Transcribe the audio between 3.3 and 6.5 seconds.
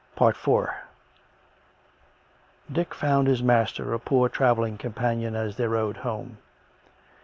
master a poor travelling companion as they rode home.